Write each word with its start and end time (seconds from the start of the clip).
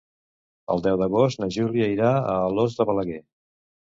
El 0.75 0.79
deu 0.85 0.95
d'agost 1.01 1.41
na 1.43 1.49
Júlia 1.57 1.89
irà 1.97 2.13
a 2.13 2.33
Alòs 2.47 2.79
de 2.81 2.87
Balaguer. 2.91 3.21